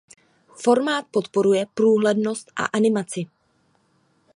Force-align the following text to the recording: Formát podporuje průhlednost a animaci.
Formát 0.53 1.05
podporuje 1.11 1.65
průhlednost 1.73 2.51
a 2.55 2.65
animaci. 2.73 3.25